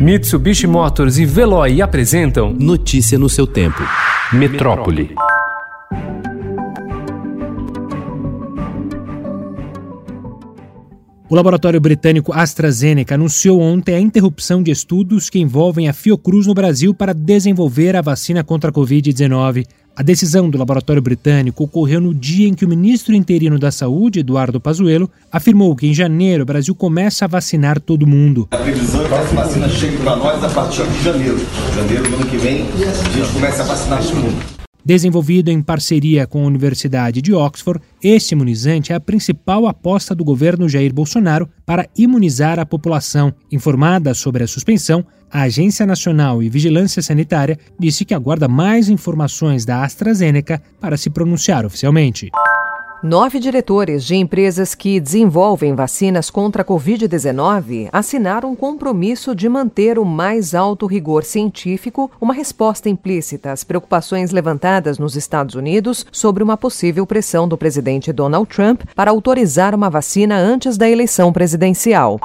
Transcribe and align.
Mitsubishi 0.00 0.66
Motors 0.66 1.18
e 1.18 1.26
Veloy 1.26 1.82
apresentam 1.82 2.54
Notícia 2.58 3.18
no 3.18 3.28
seu 3.28 3.46
tempo. 3.46 3.82
Metrópole. 4.32 5.14
O 11.28 11.34
laboratório 11.34 11.78
britânico 11.78 12.32
AstraZeneca 12.32 13.14
anunciou 13.14 13.60
ontem 13.60 13.94
a 13.94 14.00
interrupção 14.00 14.62
de 14.62 14.70
estudos 14.70 15.28
que 15.28 15.38
envolvem 15.38 15.86
a 15.86 15.92
Fiocruz 15.92 16.46
no 16.46 16.54
Brasil 16.54 16.94
para 16.94 17.12
desenvolver 17.12 17.94
a 17.94 18.00
vacina 18.00 18.42
contra 18.42 18.70
a 18.70 18.72
Covid-19. 18.72 19.66
A 19.96 20.02
decisão 20.02 20.48
do 20.48 20.56
laboratório 20.56 21.02
britânico 21.02 21.64
ocorreu 21.64 22.00
no 22.00 22.14
dia 22.14 22.48
em 22.48 22.54
que 22.54 22.64
o 22.64 22.68
ministro 22.68 23.14
interino 23.14 23.58
da 23.58 23.70
Saúde, 23.70 24.20
Eduardo 24.20 24.60
Pazuello, 24.60 25.10
afirmou 25.30 25.76
que 25.76 25.86
em 25.86 25.94
janeiro 25.94 26.42
o 26.42 26.46
Brasil 26.46 26.74
começa 26.74 27.24
a 27.24 27.28
vacinar 27.28 27.80
todo 27.80 28.06
mundo. 28.06 28.48
A 28.50 28.56
previsão 28.56 29.04
é 29.04 29.08
que 29.08 29.14
essa 29.14 29.34
vacina 29.34 29.68
chegue 29.68 29.96
para 29.98 30.16
nós 30.16 30.42
a 30.42 30.48
partir 30.48 30.86
de 30.86 31.02
janeiro. 31.02 31.38
Janeiro 31.74 32.08
do 32.08 32.14
ano 32.14 32.26
que 32.26 32.38
vem, 32.38 32.62
a 32.62 33.16
gente 33.16 33.32
começa 33.32 33.62
a 33.62 33.66
vacinar 33.66 34.02
todo 34.02 34.16
mundo. 34.16 34.59
Desenvolvido 34.84 35.50
em 35.50 35.62
parceria 35.62 36.26
com 36.26 36.42
a 36.42 36.46
Universidade 36.46 37.20
de 37.20 37.32
Oxford, 37.34 37.80
este 38.02 38.32
imunizante 38.32 38.92
é 38.92 38.96
a 38.96 39.00
principal 39.00 39.66
aposta 39.66 40.14
do 40.14 40.24
governo 40.24 40.68
Jair 40.68 40.92
Bolsonaro 40.92 41.48
para 41.66 41.88
imunizar 41.96 42.58
a 42.58 42.66
população. 42.66 43.32
Informada 43.52 44.14
sobre 44.14 44.42
a 44.42 44.48
suspensão, 44.48 45.04
a 45.30 45.42
Agência 45.42 45.86
Nacional 45.86 46.40
de 46.40 46.48
Vigilância 46.48 47.02
Sanitária 47.02 47.58
disse 47.78 48.04
que 48.04 48.14
aguarda 48.14 48.48
mais 48.48 48.88
informações 48.88 49.64
da 49.64 49.84
AstraZeneca 49.84 50.60
para 50.80 50.96
se 50.96 51.08
pronunciar 51.08 51.64
oficialmente. 51.64 52.30
Nove 53.02 53.38
diretores 53.38 54.04
de 54.04 54.14
empresas 54.14 54.74
que 54.74 55.00
desenvolvem 55.00 55.74
vacinas 55.74 56.28
contra 56.28 56.60
a 56.60 56.64
Covid-19 56.64 57.88
assinaram 57.90 58.50
um 58.50 58.54
compromisso 58.54 59.34
de 59.34 59.48
manter 59.48 59.98
o 59.98 60.04
mais 60.04 60.54
alto 60.54 60.84
rigor 60.84 61.24
científico, 61.24 62.10
uma 62.20 62.34
resposta 62.34 62.90
implícita 62.90 63.52
às 63.52 63.64
preocupações 63.64 64.32
levantadas 64.32 64.98
nos 64.98 65.16
Estados 65.16 65.54
Unidos 65.54 66.04
sobre 66.12 66.42
uma 66.42 66.58
possível 66.58 67.06
pressão 67.06 67.48
do 67.48 67.56
presidente 67.56 68.12
Donald 68.12 68.46
Trump 68.54 68.82
para 68.94 69.10
autorizar 69.10 69.74
uma 69.74 69.88
vacina 69.88 70.36
antes 70.36 70.76
da 70.76 70.86
eleição 70.86 71.32
presidencial. 71.32 72.20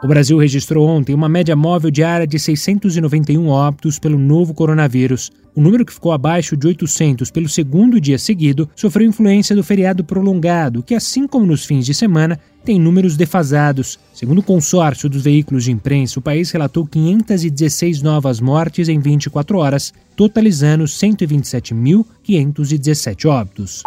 O 0.00 0.06
Brasil 0.06 0.38
registrou 0.38 0.86
ontem 0.86 1.12
uma 1.12 1.28
média 1.28 1.56
móvel 1.56 1.90
diária 1.90 2.24
de 2.24 2.38
691 2.38 3.48
óbitos 3.48 3.98
pelo 3.98 4.16
novo 4.16 4.54
coronavírus. 4.54 5.32
O 5.56 5.60
número 5.60 5.84
que 5.84 5.92
ficou 5.92 6.12
abaixo 6.12 6.56
de 6.56 6.68
800 6.68 7.32
pelo 7.32 7.48
segundo 7.48 8.00
dia 8.00 8.16
seguido 8.16 8.70
sofreu 8.76 9.08
influência 9.08 9.56
do 9.56 9.64
feriado 9.64 10.04
prolongado, 10.04 10.84
que, 10.84 10.94
assim 10.94 11.26
como 11.26 11.44
nos 11.44 11.64
fins 11.64 11.84
de 11.84 11.92
semana, 11.92 12.38
tem 12.64 12.78
números 12.78 13.16
defasados. 13.16 13.98
Segundo 14.14 14.38
o 14.38 14.42
consórcio 14.42 15.08
dos 15.08 15.22
veículos 15.22 15.64
de 15.64 15.72
imprensa, 15.72 16.20
o 16.20 16.22
país 16.22 16.52
relatou 16.52 16.86
516 16.86 18.00
novas 18.00 18.40
mortes 18.40 18.88
em 18.88 19.00
24 19.00 19.58
horas, 19.58 19.92
totalizando 20.14 20.84
127.517 20.84 23.28
óbitos. 23.28 23.82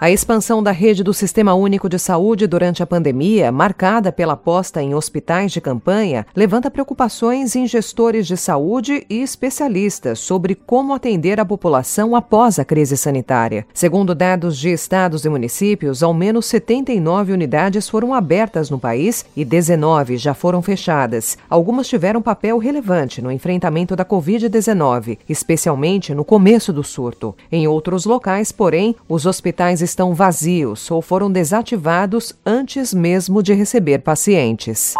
A 0.00 0.12
expansão 0.12 0.62
da 0.62 0.70
rede 0.70 1.02
do 1.02 1.12
Sistema 1.12 1.54
Único 1.54 1.88
de 1.88 1.98
Saúde 1.98 2.46
durante 2.46 2.84
a 2.84 2.86
pandemia, 2.86 3.50
marcada 3.50 4.12
pela 4.12 4.34
aposta 4.34 4.80
em 4.80 4.94
hospitais 4.94 5.50
de 5.50 5.60
campanha, 5.60 6.24
levanta 6.36 6.70
preocupações 6.70 7.56
em 7.56 7.66
gestores 7.66 8.24
de 8.24 8.36
saúde 8.36 9.04
e 9.10 9.20
especialistas 9.20 10.20
sobre 10.20 10.54
como 10.54 10.94
atender 10.94 11.40
a 11.40 11.44
população 11.44 12.14
após 12.14 12.60
a 12.60 12.64
crise 12.64 12.96
sanitária. 12.96 13.66
Segundo 13.74 14.14
dados 14.14 14.56
de 14.56 14.68
estados 14.68 15.24
e 15.24 15.28
municípios, 15.28 16.00
ao 16.00 16.14
menos 16.14 16.46
79 16.46 17.32
unidades 17.32 17.88
foram 17.88 18.14
abertas 18.14 18.70
no 18.70 18.78
país 18.78 19.26
e 19.36 19.44
19 19.44 20.16
já 20.16 20.32
foram 20.32 20.62
fechadas. 20.62 21.36
Algumas 21.50 21.88
tiveram 21.88 22.22
papel 22.22 22.58
relevante 22.58 23.20
no 23.20 23.32
enfrentamento 23.32 23.96
da 23.96 24.04
Covid-19, 24.04 25.18
especialmente 25.28 26.14
no 26.14 26.24
começo 26.24 26.72
do 26.72 26.84
surto. 26.84 27.34
Em 27.50 27.66
outros 27.66 28.04
locais, 28.04 28.52
porém, 28.52 28.94
os 29.08 29.26
hospitais 29.26 29.87
estão 29.90 30.14
vazios 30.14 30.90
ou 30.90 31.00
foram 31.00 31.30
desativados 31.30 32.34
antes 32.44 32.92
mesmo 32.92 33.42
de 33.42 33.52
receber 33.52 33.98
pacientes. 33.98 34.94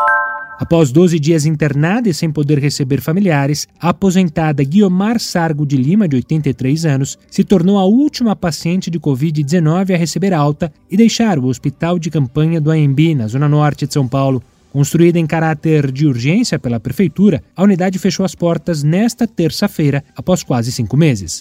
Após 0.59 0.91
12 0.91 1.21
dias 1.21 1.47
internada 1.47 2.09
e 2.09 2.15
sem 2.15 2.33
poder 2.33 2.59
receber 2.59 3.01
familiares, 3.01 3.69
a 3.81 3.91
aposentada 3.91 4.65
Guiomar 4.65 5.21
Sargo 5.21 5.65
de 5.65 5.77
Lima, 5.77 6.09
de 6.09 6.17
83 6.17 6.85
anos, 6.85 7.17
se 7.31 7.45
tornou 7.45 7.79
a 7.79 7.85
última 7.85 8.35
paciente 8.35 8.91
de 8.91 8.99
Covid-19 8.99 9.95
a 9.95 9.97
receber 9.97 10.35
alta 10.35 10.73
e 10.91 10.97
deixar 10.97 11.39
o 11.39 11.47
hospital 11.47 11.97
de 11.97 12.11
campanha 12.11 12.61
do 12.61 12.73
AMB, 12.73 13.15
na 13.15 13.29
zona 13.29 13.49
norte 13.49 13.87
de 13.87 13.95
São 13.95 14.09
Paulo. 14.09 14.43
Construída 14.73 15.19
em 15.19 15.27
caráter 15.27 15.93
de 15.93 16.07
urgência 16.07 16.59
pela 16.59 16.81
Prefeitura, 16.81 17.43
a 17.57 17.63
unidade 17.63 17.99
fechou 17.99 18.27
as 18.27 18.35
portas 18.35 18.83
nesta 18.83 19.29
terça-feira, 19.29 20.03
após 20.17 20.43
quase 20.43 20.73
cinco 20.73 20.97
meses. 20.97 21.41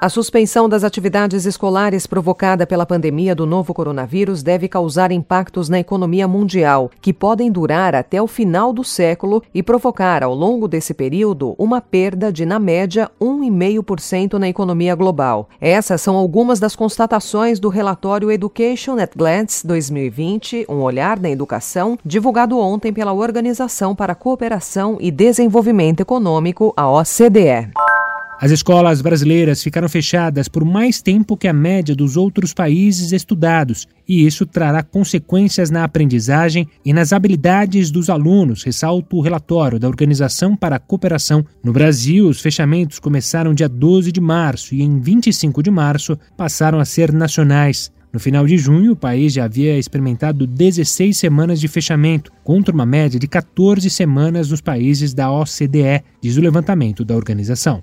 A 0.00 0.08
suspensão 0.08 0.66
das 0.66 0.82
atividades 0.82 1.44
escolares 1.44 2.06
provocada 2.06 2.66
pela 2.66 2.86
pandemia 2.86 3.34
do 3.34 3.44
novo 3.44 3.74
coronavírus 3.74 4.42
deve 4.42 4.66
causar 4.66 5.12
impactos 5.12 5.68
na 5.68 5.78
economia 5.78 6.26
mundial, 6.26 6.90
que 7.02 7.12
podem 7.12 7.52
durar 7.52 7.94
até 7.94 8.22
o 8.22 8.26
final 8.26 8.72
do 8.72 8.82
século 8.82 9.42
e 9.52 9.62
provocar, 9.62 10.22
ao 10.22 10.34
longo 10.34 10.66
desse 10.66 10.94
período, 10.94 11.54
uma 11.58 11.82
perda 11.82 12.32
de, 12.32 12.46
na 12.46 12.58
média, 12.58 13.10
1,5% 13.20 14.38
na 14.38 14.48
economia 14.48 14.94
global. 14.94 15.50
Essas 15.60 16.00
são 16.00 16.16
algumas 16.16 16.58
das 16.58 16.74
constatações 16.74 17.60
do 17.60 17.68
relatório 17.68 18.30
Education 18.30 18.98
at 18.98 19.10
Glance 19.14 19.66
2020, 19.66 20.64
um 20.66 20.80
olhar 20.80 21.20
na 21.20 21.28
educação, 21.28 21.98
divulgado 22.02 22.58
ontem 22.58 22.90
pela 22.90 23.12
Organização 23.12 23.94
para 23.94 24.14
a 24.14 24.16
Cooperação 24.16 24.96
e 24.98 25.10
Desenvolvimento 25.10 26.00
Econômico, 26.00 26.72
a 26.74 26.90
OCDE. 26.90 27.89
As 28.42 28.50
escolas 28.50 29.02
brasileiras 29.02 29.62
ficaram 29.62 29.86
fechadas 29.86 30.48
por 30.48 30.64
mais 30.64 31.02
tempo 31.02 31.36
que 31.36 31.46
a 31.46 31.52
média 31.52 31.94
dos 31.94 32.16
outros 32.16 32.54
países 32.54 33.12
estudados, 33.12 33.86
e 34.08 34.26
isso 34.26 34.46
trará 34.46 34.82
consequências 34.82 35.70
na 35.70 35.84
aprendizagem 35.84 36.66
e 36.82 36.90
nas 36.94 37.12
habilidades 37.12 37.90
dos 37.90 38.08
alunos, 38.08 38.62
ressalta 38.62 39.14
o 39.14 39.20
relatório 39.20 39.78
da 39.78 39.86
Organização 39.86 40.56
para 40.56 40.76
a 40.76 40.78
Cooperação. 40.78 41.44
No 41.62 41.70
Brasil, 41.70 42.26
os 42.26 42.40
fechamentos 42.40 42.98
começaram 42.98 43.52
dia 43.52 43.68
12 43.68 44.10
de 44.10 44.22
março 44.22 44.74
e 44.74 44.80
em 44.80 44.98
25 44.98 45.62
de 45.62 45.70
março 45.70 46.18
passaram 46.34 46.80
a 46.80 46.84
ser 46.86 47.12
nacionais. 47.12 47.92
No 48.10 48.18
final 48.18 48.46
de 48.46 48.56
junho, 48.56 48.92
o 48.92 48.96
país 48.96 49.34
já 49.34 49.44
havia 49.44 49.78
experimentado 49.78 50.46
16 50.46 51.14
semanas 51.14 51.60
de 51.60 51.68
fechamento, 51.68 52.32
contra 52.42 52.74
uma 52.74 52.86
média 52.86 53.20
de 53.20 53.28
14 53.28 53.88
semanas 53.90 54.50
nos 54.50 54.62
países 54.62 55.12
da 55.12 55.30
OCDE, 55.30 56.02
diz 56.22 56.38
o 56.38 56.40
levantamento 56.40 57.04
da 57.04 57.14
organização. 57.14 57.78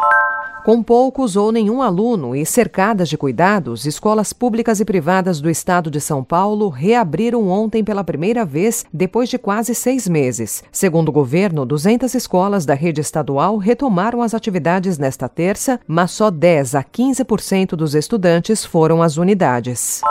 Com 0.67 0.83
poucos 0.83 1.37
ou 1.37 1.49
nenhum 1.49 1.81
aluno 1.81 2.35
e 2.35 2.45
cercadas 2.45 3.07
de 3.07 3.17
cuidados, 3.17 3.85
escolas 3.85 4.33
públicas 4.33 4.81
e 4.81 4.83
privadas 4.83 5.39
do 5.39 5.49
estado 5.49 5.89
de 5.89 6.01
São 6.01 6.21
Paulo 6.21 6.67
reabriram 6.67 7.47
ontem 7.47 7.85
pela 7.85 8.03
primeira 8.03 8.43
vez 8.43 8.85
depois 8.91 9.29
de 9.29 9.37
quase 9.37 9.73
seis 9.73 10.09
meses. 10.09 10.65
Segundo 10.69 11.07
o 11.07 11.13
governo, 11.13 11.65
200 11.65 12.13
escolas 12.13 12.65
da 12.65 12.73
rede 12.73 12.99
estadual 12.99 13.55
retomaram 13.55 14.21
as 14.21 14.33
atividades 14.33 14.97
nesta 14.97 15.29
terça, 15.29 15.79
mas 15.87 16.11
só 16.11 16.29
10 16.29 16.75
a 16.75 16.83
15% 16.83 17.69
dos 17.69 17.95
estudantes 17.95 18.65
foram 18.65 19.01
às 19.01 19.15
unidades. 19.15 20.01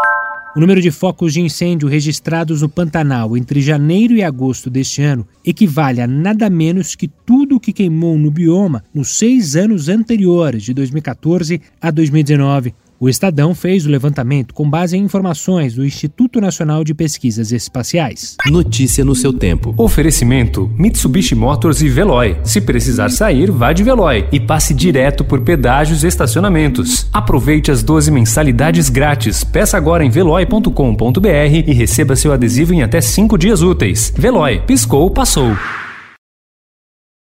O 0.57 0.59
número 0.59 0.81
de 0.81 0.91
focos 0.91 1.35
de 1.35 1.41
incêndio 1.43 1.87
registrados 1.87 2.63
no 2.63 2.69
Pantanal 2.71 3.37
entre 3.37 3.61
janeiro 3.61 4.15
e 4.15 4.23
agosto 4.23 4.71
deste 4.71 5.03
ano 5.03 5.29
equivale 5.45 6.01
a 6.01 6.07
nada 6.07 6.49
menos 6.49 6.95
que 6.95 7.09
tudo 7.09 7.57
o 7.57 7.61
que 7.61 7.75
queimou 7.75 8.17
no 8.17 8.31
bioma 8.31 8.83
nos 8.95 9.19
seis 9.19 9.55
anos 9.55 9.91
anteriores, 9.91 10.63
de 10.63 10.73
2014 10.73 11.61
a 11.79 11.91
2019. 11.91 12.73
O 12.99 13.11
Estadão 13.11 13.55
fez 13.55 13.85
o 13.85 13.91
levantamento 13.91 14.55
com 14.55 14.69
base 14.69 14.97
em 14.97 15.03
informações 15.03 15.75
do 15.75 15.85
Instituto 15.85 16.41
Nacional 16.41 16.83
de 16.83 16.95
Pesquisas 16.95 17.53
Espaciais. 17.53 18.37
Notícia 18.47 19.05
no 19.05 19.15
seu 19.15 19.35
tempo. 19.35 19.75
Oferecimento: 19.77 20.71
Mitsubishi 20.79 21.35
Motors 21.35 21.83
e 21.83 21.89
Veloy. 21.89 22.39
Se 22.43 22.61
precisar 22.61 23.11
sair, 23.11 23.51
vá 23.51 23.75
de 23.75 23.83
Veloy 23.83 24.27
e 24.33 24.41
passe 24.41 24.73
direto 24.73 25.25
por 25.25 25.43
pedágios 25.43 26.05
e 26.05 26.07
estacionamentos. 26.07 27.07
Aproveite 27.13 27.71
as 27.71 27.83
12 27.83 28.11
mensalidades 28.11 28.89
grátis. 28.89 29.45
Peça 29.45 29.77
agora 29.77 30.03
em 30.03 30.09
veloy.com.br 30.09 31.29
e 31.67 31.73
receba 31.75 32.17
seu 32.17 32.33
adesivo 32.33 32.73
em 32.73 32.83
até 32.83 33.01
5 33.01 33.37
dias 33.37 33.61
úteis. 33.61 34.11
Veloy, 34.17 34.63
piscou, 34.67 35.11
passou. 35.11 35.55